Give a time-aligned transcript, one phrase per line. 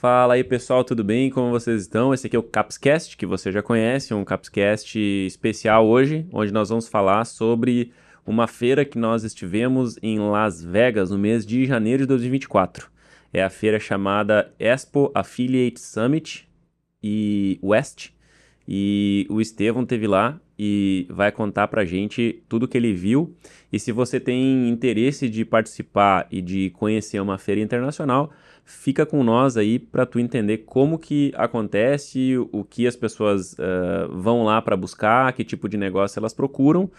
[0.00, 1.28] Fala aí pessoal, tudo bem?
[1.28, 2.14] Como vocês estão?
[2.14, 6.70] Esse aqui é o Capscast, que você já conhece, um Capscast especial hoje, onde nós
[6.70, 7.92] vamos falar sobre
[8.26, 12.90] uma feira que nós estivemos em Las Vegas no mês de janeiro de 2024.
[13.30, 16.48] É a feira chamada Expo Affiliate Summit
[17.02, 18.08] e West.
[18.66, 23.36] E o Estevão teve lá e vai contar pra gente tudo que ele viu.
[23.70, 28.32] E se você tem interesse de participar e de conhecer uma feira internacional,
[28.70, 34.16] fica com nós aí para tu entender como que acontece, o que as pessoas uh,
[34.16, 36.90] vão lá para buscar, que tipo de negócio elas procuram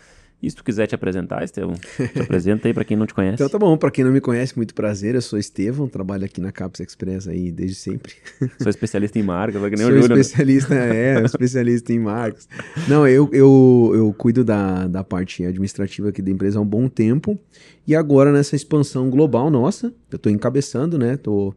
[0.41, 1.75] e se tu quiser te apresentar, Estevão,
[2.13, 3.35] te apresenta aí para quem não te conhece.
[3.35, 6.41] Então tá bom, para quem não me conhece, muito prazer, eu sou Estevão, trabalho aqui
[6.41, 8.13] na Caps Express aí desde sempre.
[8.59, 10.15] Sou especialista em marcas, que nem sou o Júlio.
[10.15, 10.21] Né?
[10.21, 12.49] especialista, é, especialista em marcas.
[12.87, 16.89] Não, eu, eu, eu cuido da, da parte administrativa aqui da empresa há um bom
[16.89, 17.37] tempo
[17.85, 21.53] e agora nessa expansão global nossa, eu tô encabeçando, né, tô...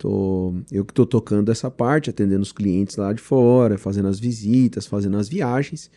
[0.00, 4.18] Tô, eu que estou tocando essa parte, atendendo os clientes lá de fora, fazendo as
[4.18, 5.90] visitas, fazendo as viagens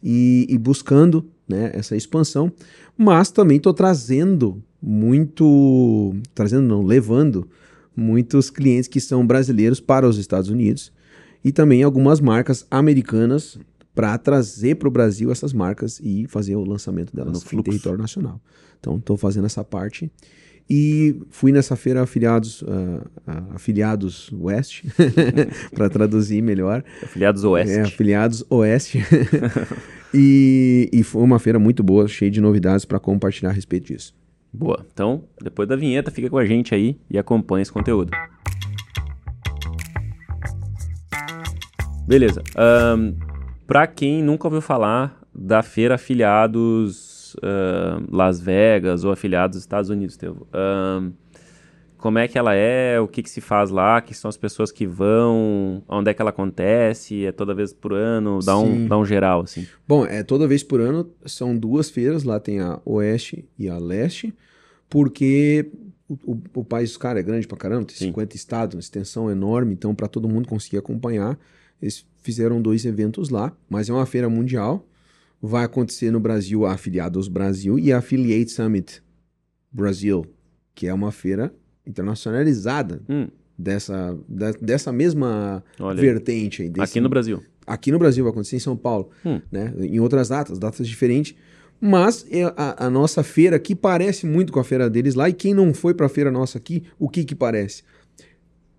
[0.00, 2.52] e, e buscando né, essa expansão,
[2.96, 7.48] mas também estou trazendo muito, trazendo não, levando
[7.96, 10.92] muitos clientes que são brasileiros para os Estados Unidos
[11.44, 13.58] e também algumas marcas americanas
[13.92, 17.98] para trazer para o Brasil essas marcas e fazer o lançamento delas no em território
[17.98, 18.40] nacional.
[18.78, 20.08] Então estou fazendo essa parte
[20.70, 24.84] e fui nessa feira afiliados, uh, uh, afiliados West,
[25.74, 26.84] para traduzir melhor.
[27.02, 27.74] Afiliados Oeste.
[27.74, 29.00] É, afiliados Oeste.
[30.14, 34.14] e, e foi uma feira muito boa, cheia de novidades para compartilhar a respeito disso.
[34.52, 34.86] Boa.
[34.92, 38.12] Então, depois da vinheta, fica com a gente aí e acompanha esse conteúdo.
[42.06, 42.44] Beleza.
[42.96, 43.16] Um,
[43.66, 49.90] para quem nunca ouviu falar da feira afiliados uh, Las Vegas ou afiliados dos Estados
[49.90, 50.46] Unidos, Tevo.
[50.52, 51.12] Uh,
[52.00, 54.72] como é que ela é, o que, que se faz lá, que são as pessoas
[54.72, 58.98] que vão, onde é que ela acontece, é toda vez por ano, dá, um, dá
[58.98, 59.66] um geral, assim.
[59.86, 63.76] Bom, é toda vez por ano, são duas feiras, lá tem a Oeste e a
[63.76, 64.34] Leste,
[64.88, 65.70] porque
[66.08, 68.06] o, o, o país, cara, é grande pra caramba, tem Sim.
[68.06, 71.38] 50 estados, uma extensão enorme, então para todo mundo conseguir acompanhar,
[71.82, 74.86] eles fizeram dois eventos lá, mas é uma feira mundial,
[75.42, 79.02] vai acontecer no Brasil a Afiliados Brasil e a Affiliate Summit
[79.72, 80.26] Brasil,
[80.74, 81.54] que é uma feira
[81.86, 83.28] internacionalizada hum.
[83.58, 86.62] dessa, da, dessa mesma Olha vertente.
[86.62, 87.42] Aí, desse, aqui no Brasil.
[87.66, 89.40] Aqui no Brasil, vai acontecer em São Paulo, hum.
[89.50, 89.72] né?
[89.78, 91.34] em outras datas, datas diferentes.
[91.80, 95.30] Mas é, a, a, nossa feira aqui parece muito com a feira deles lá.
[95.30, 97.82] E quem não foi para a feira nossa aqui, o que que parece?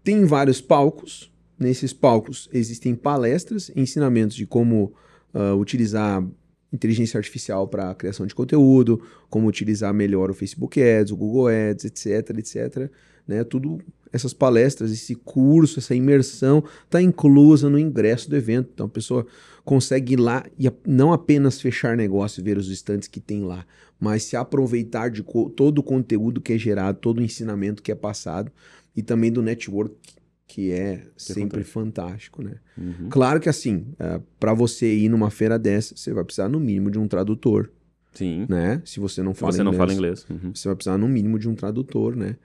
[0.03, 1.31] Tem vários palcos.
[1.57, 4.93] Nesses palcos existem palestras, ensinamentos de como
[5.33, 6.23] uh, utilizar
[6.71, 11.85] inteligência artificial para criação de conteúdo, como utilizar melhor o Facebook Ads, o Google Ads,
[11.85, 12.89] etc, etc.
[13.27, 13.43] Né?
[13.43, 13.79] Tudo
[14.13, 18.69] essas palestras, esse curso, essa imersão está inclusa no ingresso do evento.
[18.73, 19.25] Então a pessoa
[19.63, 23.65] consegue ir lá e não apenas fechar negócio e ver os estantes que tem lá,
[23.99, 25.23] mas se aproveitar de
[25.55, 28.51] todo o conteúdo que é gerado, todo o ensinamento que é passado
[28.95, 29.95] e também do network
[30.51, 32.55] que é que sempre fantástico, né?
[32.77, 33.07] Uhum.
[33.09, 36.91] Claro que assim, é, para você ir numa feira dessa, você vai precisar no mínimo
[36.91, 37.71] de um tradutor.
[38.11, 38.45] Sim.
[38.49, 38.81] Né?
[38.83, 39.71] Se você não fala você inglês.
[39.71, 40.27] não fala inglês.
[40.29, 40.53] Uhum.
[40.53, 42.35] Você vai precisar no mínimo de um tradutor, né?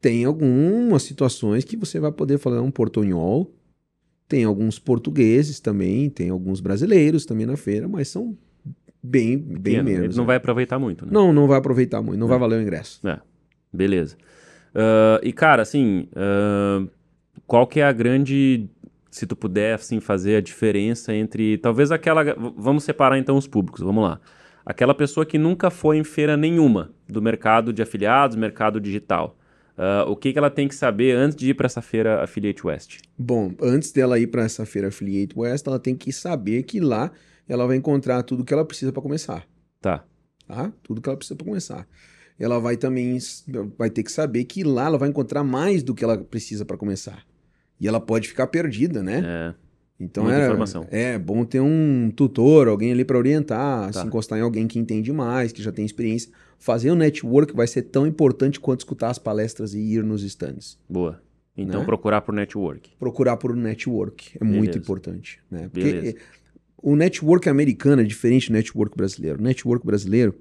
[0.00, 3.52] Tem algumas situações que você vai poder falar um portunhol.
[4.28, 8.36] Tem alguns portugueses também, tem alguns brasileiros também na feira, mas são
[9.02, 10.04] bem, bem menos.
[10.04, 10.26] Ele não né?
[10.28, 11.10] vai aproveitar muito, né?
[11.12, 12.30] Não, não vai aproveitar muito, não é.
[12.30, 13.06] vai valer o ingresso.
[13.08, 13.18] É,
[13.72, 14.16] beleza.
[14.76, 16.88] Uh, e cara, assim, uh,
[17.46, 18.68] qual que é a grande,
[19.10, 22.22] se tu puder assim fazer a diferença entre talvez aquela,
[22.56, 24.20] vamos separar então os públicos, vamos lá.
[24.64, 29.38] Aquela pessoa que nunca foi em feira nenhuma do mercado de afiliados, mercado digital.
[29.78, 32.66] Uh, o que, que ela tem que saber antes de ir para essa feira Affiliate
[32.66, 32.98] West?
[33.16, 37.12] Bom, antes dela ir para essa feira Affiliate West, ela tem que saber que lá
[37.48, 39.46] ela vai encontrar tudo que ela precisa para começar.
[39.80, 40.02] Tá.
[40.48, 40.72] Tá?
[40.82, 41.86] Tudo que ela precisa para começar
[42.38, 43.18] ela vai também
[43.78, 46.76] vai ter que saber que lá ela vai encontrar mais do que ela precisa para
[46.76, 47.24] começar.
[47.80, 49.22] E ela pode ficar perdida, né?
[49.24, 49.66] É.
[49.98, 50.50] Então é,
[50.90, 54.00] é bom ter um tutor, alguém ali para orientar, tá.
[54.00, 56.30] se encostar em alguém que entende mais, que já tem experiência.
[56.58, 60.22] Fazer o um network vai ser tão importante quanto escutar as palestras e ir nos
[60.22, 60.78] stands.
[60.88, 61.20] Boa.
[61.56, 61.86] Então né?
[61.86, 62.90] procurar por network.
[62.98, 64.58] Procurar por network é Beleza.
[64.58, 65.70] muito importante, né?
[65.72, 66.16] Porque Beleza.
[66.82, 69.38] o network americano é diferente do network brasileiro.
[69.38, 70.34] O network brasileiro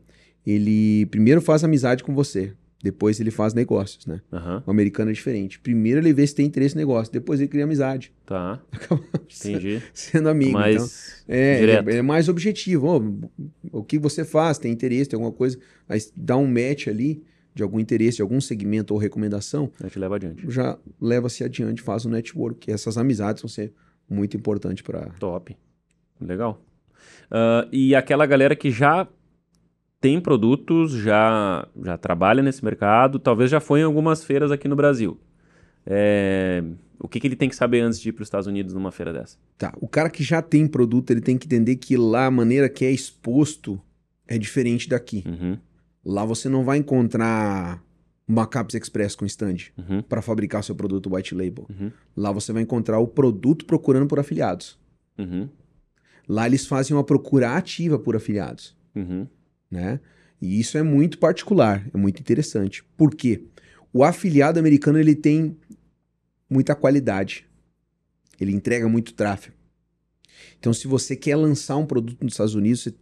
[0.46, 4.22] ele primeiro faz amizade com você, depois ele faz negócios, né?
[4.32, 4.62] Uhum.
[4.68, 5.60] O americano é diferente.
[5.60, 8.14] Primeiro ele vê se tem interesse no negócio, depois ele cria amizade.
[8.26, 8.62] Tá.
[9.40, 9.82] Entendi.
[9.94, 10.54] Sendo amigo.
[10.54, 10.76] Mais
[11.24, 13.30] então, é, é, é, mais objetivo.
[13.72, 14.58] Oh, o que você faz?
[14.58, 15.58] Tem interesse, tem alguma coisa?
[15.90, 17.24] Aí dá um match ali,
[17.56, 20.44] de algum interesse, de algum segmento ou recomendação, a gente leva adiante.
[20.52, 22.70] Já leva-se adiante, faz o network.
[22.70, 23.74] Essas amizades vão ser
[24.10, 25.10] muito importantes para.
[25.20, 25.56] Top.
[26.20, 26.62] Legal.
[27.32, 29.08] Uh, e aquela galera que já
[30.00, 34.76] tem produtos, já, já trabalha nesse mercado, talvez já foi em algumas feiras aqui no
[34.76, 35.20] Brasil.
[35.86, 36.64] É,
[37.00, 38.92] o que, que, ele tem que saber antes de ir para os Estados Unidos numa
[38.92, 39.38] feira dessa?
[39.58, 42.70] Tá, o cara que já tem produto, ele tem que entender que lá a maneira
[42.70, 43.80] que é exposto
[44.28, 45.24] é diferente daqui.
[45.26, 45.58] Uhum.
[46.04, 47.84] Lá você não vai encontrar
[48.28, 50.02] uma Caps Express com stand uhum.
[50.02, 51.68] para fabricar seu produto white label.
[51.70, 51.92] Uhum.
[52.16, 54.78] Lá você vai encontrar o produto procurando por afiliados.
[55.18, 55.48] Uhum.
[56.28, 58.76] Lá eles fazem uma procura ativa por afiliados.
[58.96, 59.28] Uhum.
[59.70, 60.00] Né?
[60.42, 62.84] E isso é muito particular, é muito interessante.
[62.98, 63.44] Por quê?
[63.92, 65.58] O afiliado americano ele tem
[66.50, 67.46] muita qualidade.
[68.40, 69.56] Ele entrega muito tráfego.
[70.60, 72.96] Então, se você quer lançar um produto nos Estados Unidos, você,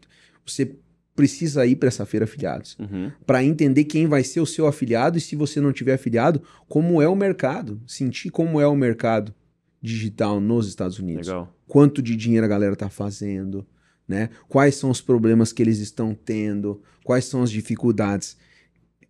[0.45, 0.75] você
[1.15, 3.11] precisa ir para essa feira afiliados uhum.
[3.25, 7.01] para entender quem vai ser o seu afiliado e se você não tiver afiliado, como
[7.01, 9.33] é o mercado, sentir como é o mercado
[9.81, 11.27] digital nos Estados Unidos.
[11.27, 11.55] Legal.
[11.67, 13.65] Quanto de dinheiro a galera está fazendo,
[14.07, 14.29] né?
[14.47, 18.37] Quais são os problemas que eles estão tendo, quais são as dificuldades.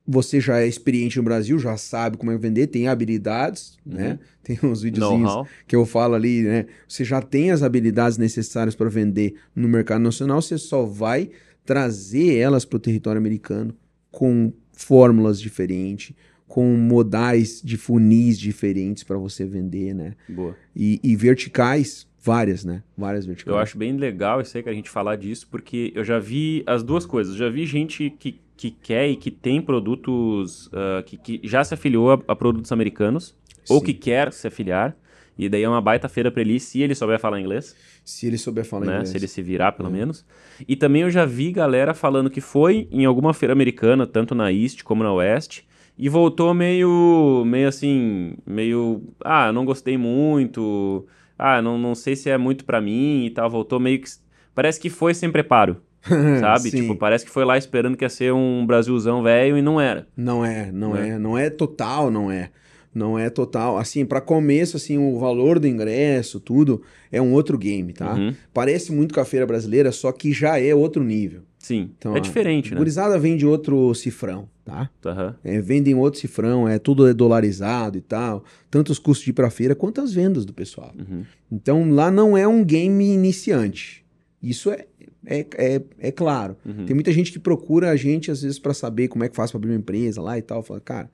[0.06, 3.94] Você já é experiente no Brasil, já sabe como é vender, tem habilidades, Uhum.
[3.94, 4.20] né?
[4.44, 5.32] Tem uns videozinhos
[5.66, 6.66] que eu falo ali, né?
[6.88, 11.30] Você já tem as habilidades necessárias para vender no mercado nacional, você só vai
[11.66, 13.74] trazer elas para o território americano
[14.12, 16.14] com fórmulas diferentes,
[16.46, 20.14] com modais de funis diferentes para você vender, né?
[20.28, 20.56] Boa.
[20.76, 22.82] E, e verticais, várias, né?
[22.98, 23.54] Várias verticais.
[23.56, 26.64] Eu acho bem legal isso aí que a gente falar disso, porque eu já vi
[26.66, 27.36] as duas coisas.
[27.36, 31.74] Já vi gente que, que quer e que tem produtos, uh, que, que já se
[31.74, 33.36] afiliou a, a produtos americanos,
[33.70, 33.86] ou Sim.
[33.86, 34.96] que quer se afiliar,
[35.38, 37.76] e daí é uma baita feira para ele se ele souber falar inglês,
[38.06, 38.92] Se ele souber falar né?
[38.94, 39.10] inglês.
[39.10, 39.92] Se ele se virar, pelo É.
[39.92, 40.26] menos.
[40.68, 44.52] E também eu já vi galera falando que foi em alguma feira americana, tanto na
[44.52, 45.62] East como na West,
[45.98, 51.06] e voltou meio, meio assim, meio, ah, não gostei muito,
[51.38, 54.10] ah, não, não sei se é muito pra mim e tal, voltou meio que,
[54.54, 55.78] parece que foi sem preparo,
[56.40, 56.70] sabe?
[56.70, 56.82] Sim.
[56.82, 60.08] Tipo, parece que foi lá esperando que ia ser um Brasilzão velho e não era.
[60.16, 61.10] Não é, não Né?
[61.10, 62.50] é, não é total, não é.
[62.94, 63.78] Não é total.
[63.78, 68.14] Assim, para começo, assim, o valor do ingresso, tudo, é um outro game, tá?
[68.14, 68.36] Uhum.
[68.54, 71.42] Parece muito com a feira brasileira, só que já é outro nível.
[71.64, 72.78] Sim, Então, é a diferente, né?
[72.78, 74.90] Gurizada vende outro cifrão, tá?
[75.06, 75.34] Aham.
[75.42, 78.44] É, vendem outro cifrão, é tudo é dolarizado e tal.
[78.70, 80.94] Tanto os custos de ir pra feira quanto as vendas do pessoal.
[81.00, 81.24] Uhum.
[81.50, 84.04] Então lá não é um game iniciante.
[84.42, 84.86] Isso é,
[85.26, 86.58] é, é, é claro.
[86.66, 86.86] Uhum.
[86.86, 89.50] Tem muita gente que procura a gente, às vezes, para saber como é que faz
[89.50, 90.62] para abrir uma empresa lá e tal.
[90.64, 91.10] Fala, cara,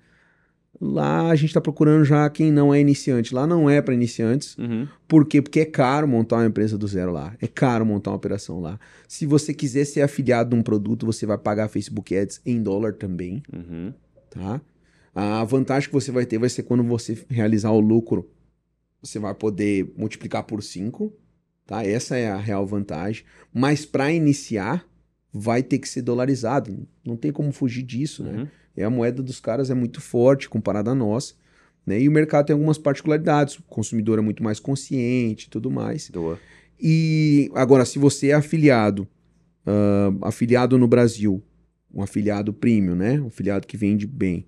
[0.79, 3.33] lá a gente tá procurando já quem não é iniciante.
[3.33, 4.57] Lá não é para iniciantes.
[4.57, 4.87] Uhum.
[5.07, 5.41] Por quê?
[5.41, 7.35] Porque é caro montar uma empresa do zero lá.
[7.41, 8.79] É caro montar uma operação lá.
[9.07, 12.93] Se você quiser ser afiliado de um produto, você vai pagar Facebook Ads em dólar
[12.93, 13.93] também, Uhum.
[14.29, 14.61] tá?
[15.13, 18.29] A vantagem que você vai ter vai ser quando você realizar o lucro,
[19.01, 21.11] você vai poder multiplicar por 5,
[21.65, 21.83] tá?
[21.85, 23.23] Essa é a real vantagem.
[23.53, 24.85] Mas para iniciar,
[25.33, 26.87] vai ter que ser dolarizado.
[27.05, 28.47] Não tem como fugir disso, né?
[28.79, 31.33] É a moeda dos caras é muito forte comparada à nossa,
[31.85, 31.99] né?
[31.99, 33.57] E o mercado tem algumas particularidades.
[33.57, 36.09] O consumidor é muito mais consciente e tudo mais.
[36.09, 36.39] Boa.
[36.79, 39.07] E agora, se você é afiliado,
[39.65, 41.43] ah, afiliado no Brasil,
[41.93, 43.19] um afiliado premium, né?
[43.19, 44.45] Um afiliado que vende bem,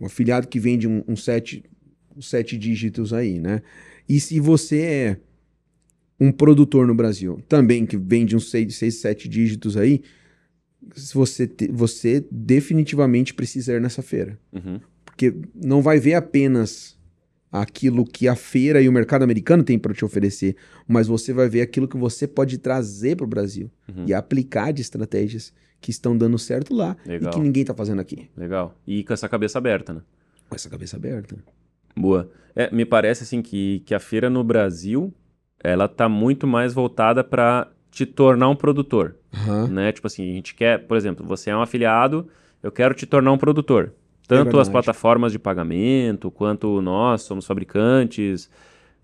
[0.00, 1.64] um afiliado que vende um, um sete,
[2.16, 3.62] uns sete dígitos aí, né?
[4.08, 5.16] E se você é
[6.20, 10.02] um produtor no Brasil, também que vende uns seis, seis sete dígitos aí,
[11.12, 14.38] você, te- você definitivamente precisa ir nessa feira.
[14.52, 14.80] Uhum.
[15.04, 16.96] Porque não vai ver apenas
[17.52, 20.56] aquilo que a feira e o mercado americano tem para te oferecer,
[20.88, 24.04] mas você vai ver aquilo que você pode trazer para o Brasil Uhum.
[24.08, 27.30] e aplicar de estratégias que estão dando certo lá Legal.
[27.30, 28.28] e que ninguém está fazendo aqui.
[28.36, 28.74] Legal.
[28.86, 30.00] E com essa cabeça aberta, né?
[30.48, 31.36] Com essa cabeça aberta.
[31.96, 32.28] Boa.
[32.56, 35.12] É, me parece assim que, que a feira no Brasil,
[35.62, 39.68] ela tá muito mais voltada para te tornar um produtor, Aham.
[39.68, 39.92] né?
[39.92, 42.28] Tipo assim, a gente quer, por exemplo, você é um afiliado,
[42.62, 43.92] eu quero te tornar um produtor.
[44.26, 44.70] Tanto as verdade.
[44.70, 48.48] plataformas de pagamento, quanto nós somos fabricantes.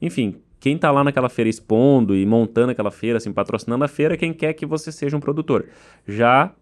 [0.00, 4.14] Enfim, quem tá lá naquela feira expondo e montando aquela feira, assim, patrocinando a feira,
[4.14, 5.66] é quem quer que você seja um produtor.
[6.08, 6.54] Já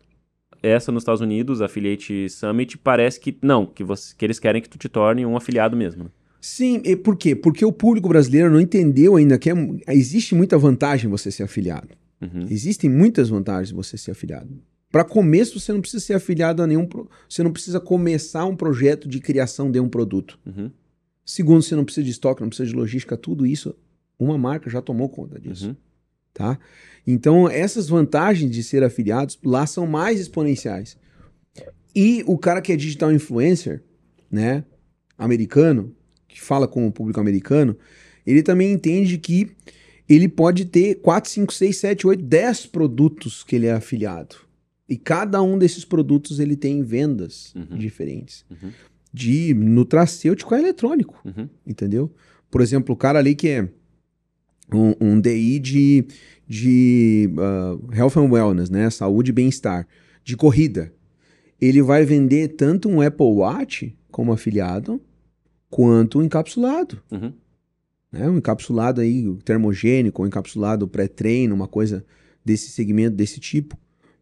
[0.61, 4.61] essa nos Estados Unidos, a Affiliate Summit, parece que não, que, você, que eles querem
[4.61, 6.04] que tu te torne um afiliado mesmo.
[6.04, 6.11] né?
[6.40, 7.35] Sim, e por quê?
[7.37, 9.54] Porque o público brasileiro não entendeu ainda que é-
[9.88, 11.88] existe muita vantagem em você ser afiliado.
[12.20, 12.46] Uhum.
[12.50, 14.60] Existem muitas vantagens em você ser afiliado.
[14.90, 16.87] Para começo, você não precisa ser afiliado a nenhum.
[16.87, 20.38] pro- Você não precisa começar um projeto de criação de um produto.
[20.46, 20.70] Uhum.
[21.25, 23.75] Segundo, você não precisa de estoque, não precisa de logística, tudo isso,
[24.18, 25.68] uma marca já tomou conta disso.
[25.68, 25.76] Uhum.
[26.32, 26.58] Tá?
[27.06, 30.96] Então, essas vantagens de ser afiliados lá são mais exponenciais.
[31.94, 33.82] E o cara que é digital influencer,
[34.30, 34.64] né,
[35.16, 35.94] americano,
[36.26, 37.76] que fala com o público americano,
[38.26, 39.50] ele também entende que
[40.09, 44.37] ele pode ter 4, 5, 6, 7, 8, 10 produtos que ele é afiliado.
[44.88, 47.77] E cada um desses produtos ele tem vendas uhum.
[47.77, 48.45] diferentes.
[48.50, 48.71] Uhum.
[49.12, 51.21] De nutracêutico a eletrônico.
[51.25, 51.49] Uhum.
[51.67, 52.11] Entendeu?
[52.50, 53.69] Por exemplo, o cara ali que é
[54.73, 56.07] um, um DI de,
[56.47, 58.88] de uh, Health and Wellness, né?
[58.88, 59.87] Saúde e bem-estar.
[60.25, 60.93] De corrida.
[61.61, 65.00] Ele vai vender tanto um Apple Watch como afiliado,
[65.69, 67.03] quanto um encapsulado.
[67.11, 67.33] Uhum.
[68.12, 68.29] Né?
[68.29, 72.05] Um encapsulado aí, termogênico, um encapsulado pré-treino, uma coisa
[72.45, 73.79] desse segmento, desse tipo.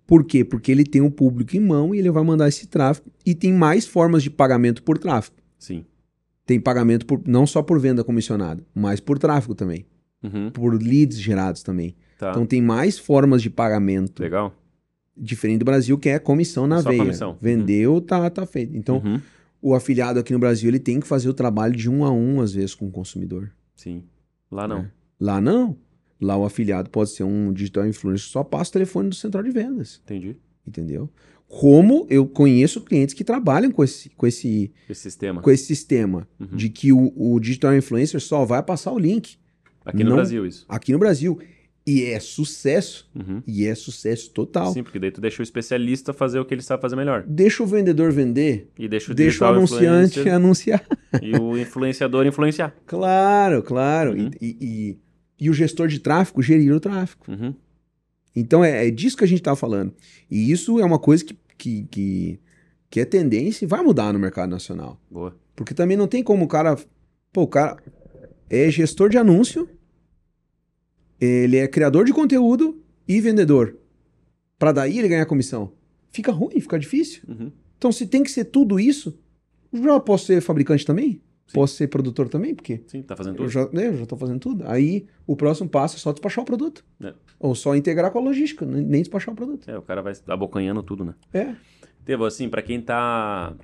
[0.07, 0.45] Por quê?
[0.45, 3.11] Porque ele tem o um público em mão e ele vai mandar esse tráfego.
[3.25, 5.37] E tem mais formas de pagamento por tráfego.
[5.59, 5.85] Sim.
[6.45, 9.85] Tem pagamento por, não só por venda comissionada, mas por tráfego também.
[10.23, 10.51] Uhum.
[10.51, 11.97] Por leads gerados também.
[12.19, 12.31] Tá.
[12.31, 14.23] Então tem mais formas de pagamento.
[14.23, 14.55] Legal.
[15.17, 17.03] Diferente do Brasil, que é comissão na só veia.
[17.03, 17.37] Comissão.
[17.41, 18.01] Vendeu, uhum.
[18.01, 18.77] tá, tá feito.
[18.77, 19.21] Então, uhum.
[19.61, 22.41] o afiliado aqui no Brasil, ele tem que fazer o trabalho de um a um,
[22.41, 23.51] às vezes, com o consumidor.
[23.77, 24.03] Sim.
[24.51, 24.79] Lá não.
[24.79, 24.91] É.
[25.21, 25.77] Lá não.
[26.21, 29.43] Lá o afiliado pode ser um digital influencer que só passa o telefone do central
[29.43, 30.01] de vendas.
[30.05, 30.37] Entendi.
[30.67, 31.11] Entendeu?
[31.47, 36.27] Como eu conheço clientes que trabalham com esse, com esse, esse sistema, com esse sistema
[36.41, 36.57] uhum.
[36.57, 39.37] de que o, o, digital influencer só vai passar o link.
[39.85, 40.67] Aqui no Não, Brasil, isso.
[40.69, 41.39] Aqui no Brasil.
[41.87, 43.09] E é sucesso.
[43.15, 43.41] Uhum.
[43.47, 44.73] E é sucesso total.
[44.73, 47.23] Sim, porque daí tu deixa o especialista fazer o que ele sabe fazer melhor.
[47.25, 48.69] Deixa o vendedor vender.
[48.77, 50.85] E deixa o, deixa o anunciante anunciar.
[51.23, 52.77] E o influenciador influenciar.
[52.85, 54.13] Claro, claro.
[54.13, 54.31] Uhum.
[54.39, 54.99] E, e,
[55.47, 57.25] e, o gestor de tráfego gerir o tráfego.
[57.29, 57.55] Uhum.
[58.35, 59.95] Então é, é, disso que a gente está falando.
[60.31, 62.41] E isso é uma coisa que, que, que,
[62.91, 65.01] que é tendência e vai mudar no mercado nacional.
[65.11, 65.35] Boa.
[65.55, 66.77] Porque também não tem como o cara.
[67.33, 67.79] Pô, o cara
[68.51, 69.67] é gestor de anúncio
[71.21, 73.77] ele é criador de conteúdo e vendedor.
[74.59, 75.73] Para daí ele ganhar comissão.
[76.11, 77.23] Fica ruim, fica difícil.
[77.29, 77.53] Uhum.
[77.77, 79.19] Então, se tem que ser tudo isso,
[79.73, 81.21] já posso ser fabricante também?
[81.47, 81.55] Sim.
[81.55, 82.55] Posso ser produtor também?
[82.55, 83.45] Porque Sim, tá fazendo tudo.
[83.45, 84.65] Eu já, né, eu já tô fazendo tudo.
[84.67, 86.85] Aí o próximo passo é só despachar o produto.
[87.01, 87.15] É.
[87.39, 89.71] Ou só integrar com a logística, nem despachar o produto.
[89.71, 91.15] É, o cara vai abocanhando tudo, né?
[91.33, 91.55] É.
[92.05, 93.55] Devo, assim, para quem tá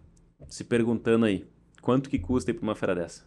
[0.48, 1.44] se perguntando aí,
[1.80, 3.24] quanto que custa ir pra uma feira dessa?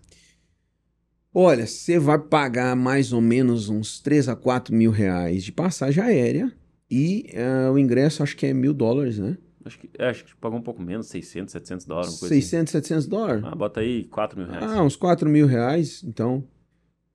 [1.37, 6.01] Olha, você vai pagar mais ou menos uns 3 a 4 mil reais de passagem
[6.01, 6.49] aérea
[6.89, 9.37] e uh, o ingresso acho que é mil dólares, né?
[9.65, 12.13] Acho que, é, acho que pagou um pouco menos, 600, 700 dólares.
[12.13, 12.87] 600, assim.
[12.87, 13.43] 700 dólares?
[13.43, 14.63] Ah, bota aí 4 mil reais.
[14.63, 16.41] Ah, uns 4 mil reais, então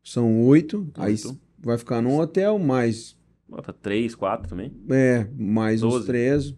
[0.05, 1.15] são 8, aí
[1.59, 3.17] vai ficar num hotel, mais...
[3.49, 4.71] Bota 3, 4 também?
[4.91, 5.97] É, mais 12.
[5.97, 6.55] uns 3,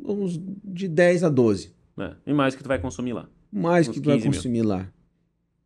[0.00, 1.74] uns de 10 a 12.
[1.98, 3.28] É, e mais que tu vai consumir lá.
[3.50, 4.68] Mais uns que tu vai consumir mil.
[4.68, 4.88] lá,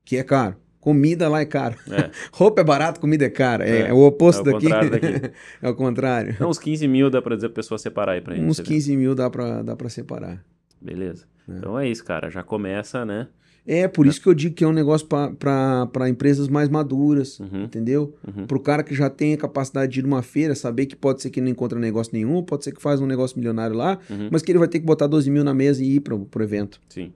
[0.07, 0.57] que é caro.
[0.89, 1.77] Comida lá é caro.
[1.91, 2.11] É.
[2.33, 3.69] Roupa é barato, comida é cara.
[3.69, 4.69] É, é, é o oposto é daqui.
[4.71, 5.33] daqui.
[5.61, 6.31] é o contrário.
[6.31, 8.47] Então, uns 15 mil dá pra dizer pra pessoa separar aí pra gente.
[8.47, 10.43] Uns 15 mil dá pra, dá pra separar.
[10.81, 11.27] Beleza.
[11.47, 11.59] É.
[11.59, 12.31] Então é isso, cara.
[12.31, 13.29] Já começa, né?
[13.67, 17.65] É, por isso que eu digo que é um negócio para empresas mais maduras, uhum.
[17.65, 18.17] entendeu?
[18.27, 18.47] Uhum.
[18.47, 21.21] Para o cara que já tem a capacidade de ir numa feira, saber que pode
[21.21, 24.31] ser que não encontra negócio nenhum, pode ser que faz um negócio milionário lá, uhum.
[24.33, 26.43] mas que ele vai ter que botar 12 mil na mesa e ir para o
[26.43, 26.81] evento.
[26.89, 27.13] Sim.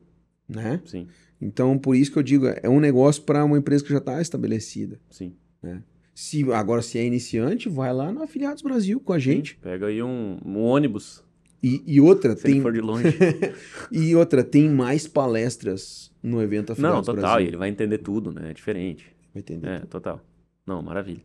[0.46, 0.78] Né?
[0.84, 1.06] Sim.
[1.42, 4.22] Então, por isso que eu digo, é um negócio para uma empresa que já está
[4.22, 5.00] estabelecida.
[5.10, 5.34] Sim.
[5.60, 5.82] Né?
[6.14, 9.54] Se, agora, se é iniciante, vai lá no Afiliados Brasil com a gente.
[9.54, 11.24] Sim, pega aí um, um ônibus.
[11.60, 12.60] E, e outra, se tem.
[12.60, 13.08] for de longe.
[13.90, 17.48] e outra, tem mais palestras no evento Afiliados Não, total, Brasil.
[17.48, 18.50] ele vai entender tudo, né?
[18.50, 19.06] É diferente.
[19.34, 19.68] Vai entender.
[19.68, 19.88] É, tudo.
[19.88, 20.20] total.
[20.64, 21.22] Não, maravilha.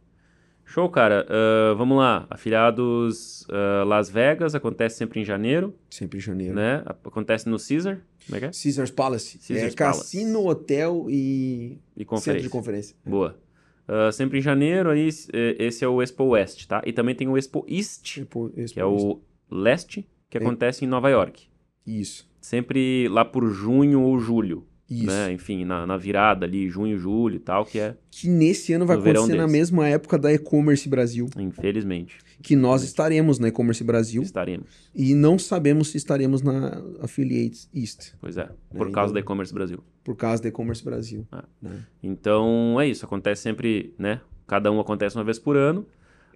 [0.67, 1.25] Show, cara.
[1.29, 2.27] Uh, vamos lá.
[2.29, 5.73] Afiliados uh, Las Vegas, acontece sempre em janeiro.
[5.89, 6.53] Sempre em janeiro.
[6.53, 6.83] Né?
[6.85, 8.01] Acontece no Caesar.
[8.25, 8.51] Como é que é?
[8.51, 9.37] Caesars Palace.
[9.37, 9.99] Caesars é Palace.
[9.99, 12.97] cassino, hotel e, e centro de conferência.
[13.05, 13.39] Boa.
[13.87, 16.81] Uh, sempre em janeiro, aí esse é o Expo West, tá?
[16.85, 20.41] E também tem o Expo East, Expo, Expo que é o leste, que é.
[20.41, 21.47] acontece em Nova York.
[21.85, 22.29] Isso.
[22.41, 24.66] Sempre lá por junho ou julho.
[24.89, 25.05] Isso.
[25.05, 25.33] Né?
[25.33, 27.95] Enfim, na, na, virada ali, junho, julho e tal, que é.
[28.09, 31.27] Que nesse ano vai acontecer na mesma época da E-Commerce Brasil.
[31.37, 32.17] Infelizmente.
[32.41, 34.21] Que nós estaremos na E-Commerce Brasil.
[34.21, 34.67] Estaremos.
[34.95, 38.13] E não sabemos se estaremos na Affiliates East.
[38.21, 38.93] Pois é, por né?
[38.93, 39.83] causa então, da E-Commerce Brasil.
[40.03, 41.27] Por causa da E-Commerce Brasil.
[41.31, 41.43] Ah.
[41.61, 41.85] Né?
[42.01, 44.21] Então é isso, acontece sempre, né?
[44.47, 45.85] Cada um acontece uma vez por ano.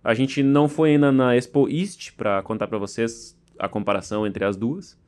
[0.03, 4.43] A gente não foi ainda na Expo East para contar para vocês a comparação entre
[4.43, 4.99] as duas.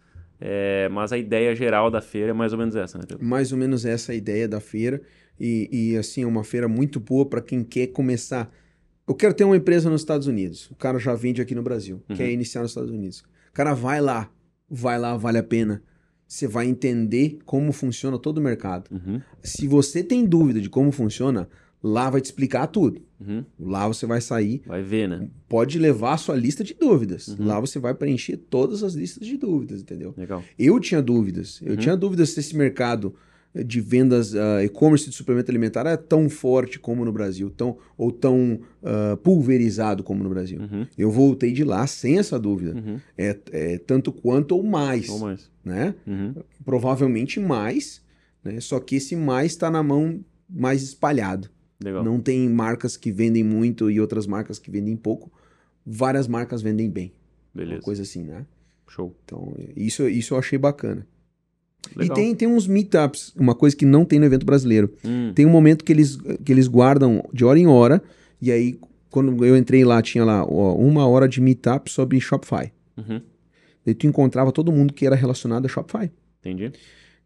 [0.45, 3.25] É, mas a ideia geral da feira é mais ou menos essa, né, Pedro?
[3.25, 5.01] Mais ou menos essa a ideia da feira.
[5.39, 8.51] E, e assim, é uma feira muito boa para quem quer começar.
[9.07, 10.69] Eu quero ter uma empresa nos Estados Unidos.
[10.69, 12.15] O cara já vende aqui no Brasil, uhum.
[12.17, 13.19] quer iniciar nos Estados Unidos.
[13.19, 14.29] O cara vai lá,
[14.69, 15.81] vai lá, vale a pena.
[16.27, 18.89] Você vai entender como funciona todo o mercado.
[18.91, 19.21] Uhum.
[19.41, 21.47] Se você tem dúvida de como funciona,
[21.83, 23.01] Lá vai te explicar tudo.
[23.27, 23.45] Uhum.
[23.59, 24.61] Lá você vai sair.
[24.65, 25.27] Vai ver, né?
[25.47, 27.27] Pode levar a sua lista de dúvidas.
[27.27, 27.45] Uhum.
[27.45, 30.13] Lá você vai preencher todas as listas de dúvidas, entendeu?
[30.17, 30.43] Legal.
[30.57, 31.59] Eu tinha dúvidas.
[31.61, 31.77] Eu uhum.
[31.77, 33.13] tinha dúvidas se esse mercado
[33.53, 38.11] de vendas uh, e-commerce de suplemento alimentar é tão forte como no Brasil, tão, ou
[38.11, 40.59] tão uh, pulverizado como no Brasil.
[40.59, 40.87] Uhum.
[40.97, 42.73] Eu voltei de lá sem essa dúvida.
[42.73, 42.99] Uhum.
[43.17, 45.07] É, é, tanto quanto ou mais.
[45.09, 45.51] Ou mais.
[45.63, 45.93] Né?
[46.07, 46.33] Uhum.
[46.65, 48.01] Provavelmente mais,
[48.43, 48.59] né?
[48.59, 51.49] só que esse mais está na mão mais espalhado.
[51.81, 52.03] Legal.
[52.03, 55.31] Não tem marcas que vendem muito e outras marcas que vendem pouco.
[55.85, 57.11] Várias marcas vendem bem.
[57.53, 57.75] Beleza.
[57.75, 58.45] Uma coisa assim, né?
[58.87, 59.15] Show.
[59.25, 61.05] Então, isso, isso eu achei bacana.
[61.95, 62.17] Legal.
[62.17, 64.93] E tem, tem uns meetups, uma coisa que não tem no evento brasileiro.
[65.03, 65.33] Hum.
[65.33, 68.01] Tem um momento que eles, que eles guardam de hora em hora,
[68.41, 72.71] e aí, quando eu entrei lá, tinha lá ó, uma hora de meetup sobre Shopify.
[72.97, 73.21] Uhum.
[73.85, 76.09] Daí tu encontrava todo mundo que era relacionado a Shopify.
[76.39, 76.71] Entendi.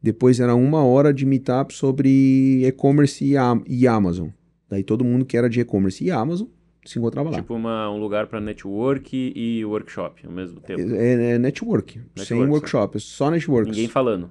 [0.08, 3.34] Depois era uma hora de meetup sobre e-commerce e,
[3.68, 4.30] e Amazon.
[4.70, 6.48] Daí todo mundo que era de e-commerce e Amazon
[6.86, 7.36] se encontrava lá.
[7.36, 10.80] Tipo uma, um lugar para network e workshop ao mesmo tempo.
[10.96, 13.70] É, é network, network, sem workshop, só network.
[13.70, 14.30] Ninguém falando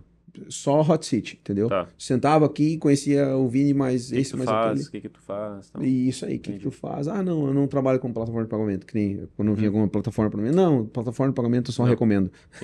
[0.49, 1.69] só Hot City, entendeu?
[1.69, 1.88] Tá.
[1.99, 4.87] Sentava aqui, conhecia o Vini, mais que esse, que mais faz, aquele.
[4.87, 5.69] O que que tu faz?
[5.71, 5.85] Então.
[5.85, 7.09] Isso aí, o que, que tu faz?
[7.09, 9.73] Ah, não, eu não trabalho com plataforma de pagamento, que nem quando vinha hum.
[9.73, 10.50] alguma plataforma para mim.
[10.50, 11.90] Não, plataforma de pagamento eu só não.
[11.90, 12.31] recomendo.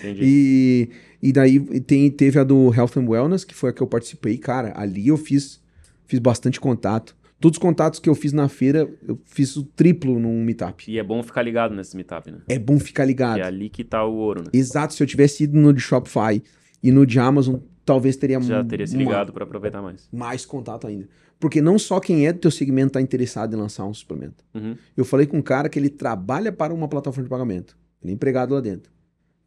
[0.00, 0.20] Entendi.
[0.22, 0.90] e,
[1.22, 4.36] e daí tem, teve a do Health and Wellness, que foi a que eu participei.
[4.38, 5.60] Cara, ali eu fiz,
[6.06, 7.16] fiz bastante contato.
[7.40, 10.90] Todos os contatos que eu fiz na feira, eu fiz o triplo num meetup.
[10.90, 12.38] E é bom ficar ligado nesse meetup, né?
[12.48, 13.36] É bom ficar ligado.
[13.36, 14.48] E é ali que tá o ouro, né?
[14.50, 14.94] Exato.
[14.94, 16.42] Se eu tivesse ido no de Shopify
[16.84, 20.06] e no de Amazon, talvez teria já teria se ligado para aproveitar mais.
[20.12, 21.08] Mais contato ainda.
[21.40, 24.44] Porque não só quem é do teu segmento está interessado em lançar um suplemento.
[24.52, 24.76] Uhum.
[24.94, 27.74] Eu falei com um cara que ele trabalha para uma plataforma de pagamento.
[28.02, 28.92] Ele é empregado lá dentro.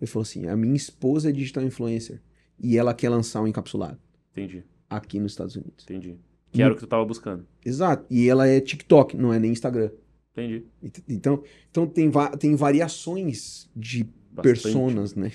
[0.02, 2.20] Ele falou assim: a minha esposa é digital influencer
[2.60, 4.00] e ela quer lançar um encapsulado.
[4.32, 4.64] Entendi.
[4.90, 5.86] Aqui nos Estados Unidos.
[5.86, 6.18] Entendi.
[6.52, 7.46] Que era o que tu tava buscando.
[7.64, 8.04] Exato.
[8.10, 9.92] E ela é TikTok, não é nem Instagram.
[10.32, 10.66] Entendi.
[11.08, 14.44] Então, então tem, va tem variações de Bastante.
[14.44, 15.32] personas, né?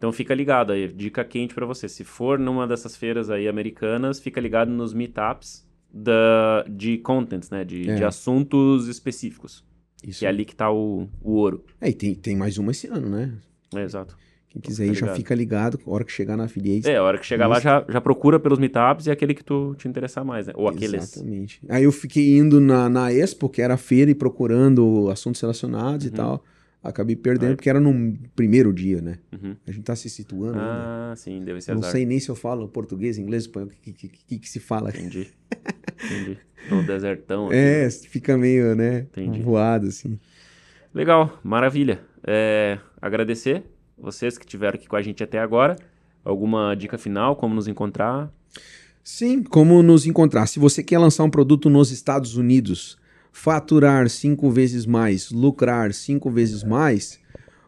[0.00, 1.86] Então fica ligado aí, dica quente para você.
[1.86, 7.66] Se for numa dessas feiras aí americanas, fica ligado nos meetups da, de contents, né?
[7.66, 7.96] De, é.
[7.96, 9.62] de assuntos específicos.
[10.02, 10.20] Isso.
[10.20, 11.66] Que é ali que tá o, o ouro.
[11.78, 13.34] É, e tem, tem mais uma esse ano, né?
[13.76, 14.16] É, exato.
[14.48, 16.88] Quem quiser ir já fica ligado, a hora que chegar na affiliate.
[16.88, 19.74] É, a hora que chegar lá já, já procura pelos meetups e aquele que tu
[19.76, 20.54] te interessar mais, né?
[20.56, 21.14] Ou aqueles.
[21.14, 21.60] Exatamente.
[21.68, 26.06] Aí eu fiquei indo na, na Expo, que era a feira, e procurando assuntos relacionados
[26.06, 26.12] uhum.
[26.12, 26.44] e tal.
[26.82, 29.18] Acabei perdendo, porque era no primeiro dia, né?
[29.32, 29.54] Uhum.
[29.66, 31.16] A gente tá se situando Ah, ainda.
[31.16, 31.92] sim, deve ser Não azar.
[31.92, 34.88] sei nem se eu falo português, inglês, o que, que, que, que, se fala.
[34.88, 35.28] Entendi.
[36.02, 36.38] Entendi.
[36.70, 37.48] No desertão.
[37.48, 39.00] Aqui, é, fica meio, né?
[39.00, 39.42] Entendi.
[39.42, 40.18] Voado, assim.
[40.94, 42.00] Legal, maravilha.
[42.26, 43.62] É, agradecer
[43.98, 45.76] vocês que estiveram aqui com a gente até agora.
[46.24, 48.32] Alguma dica final, como nos encontrar?
[49.04, 50.46] Sim, como nos encontrar.
[50.46, 52.98] Se você quer lançar um produto nos Estados Unidos,
[53.32, 57.18] faturar cinco vezes mais, lucrar cinco vezes mais,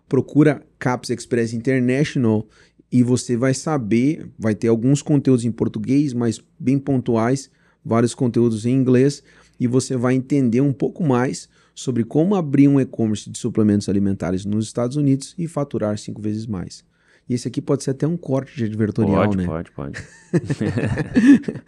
[0.09, 2.47] procura Caps Express International
[2.91, 7.51] e você vai saber, vai ter alguns conteúdos em português, mas bem pontuais,
[7.83, 9.23] vários conteúdos em inglês,
[9.59, 14.45] e você vai entender um pouco mais sobre como abrir um e-commerce de suplementos alimentares
[14.45, 16.85] nos Estados Unidos e faturar cinco vezes mais.
[17.29, 19.47] E esse aqui pode ser até um corte de advertorial, pode, né?
[19.47, 20.03] Pode, pode,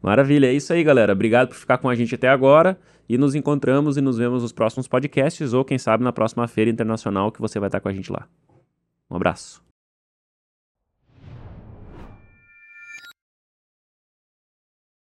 [0.00, 1.12] Maravilha, é isso aí, galera.
[1.12, 4.52] Obrigado por ficar com a gente até agora e nos encontramos e nos vemos nos
[4.52, 7.92] próximos podcasts ou quem sabe na próxima feira internacional que você vai estar com a
[7.92, 8.26] gente lá.
[9.10, 9.65] Um abraço.